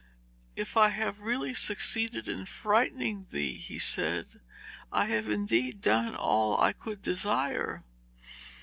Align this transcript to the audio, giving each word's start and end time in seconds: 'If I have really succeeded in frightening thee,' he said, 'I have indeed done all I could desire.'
'If 0.55 0.77
I 0.77 0.89
have 0.89 1.19
really 1.19 1.53
succeeded 1.53 2.27
in 2.27 2.47
frightening 2.47 3.27
thee,' 3.29 3.53
he 3.59 3.77
said, 3.77 4.41
'I 4.91 5.05
have 5.05 5.27
indeed 5.29 5.79
done 5.79 6.15
all 6.15 6.59
I 6.59 6.73
could 6.73 7.03
desire.' 7.03 7.83